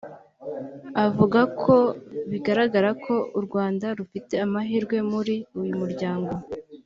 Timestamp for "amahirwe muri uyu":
4.45-5.73